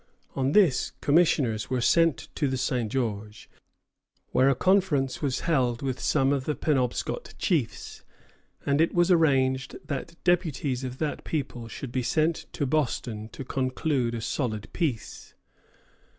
[0.35, 2.91] On this, commissioners were sent to the St.
[2.91, 3.47] George,
[4.31, 8.01] where a conference was held with some of the Penobscot chiefs,
[8.65, 13.43] and it was arranged that deputies of that people should be sent to Boston to
[13.45, 15.35] conclude a solid peace.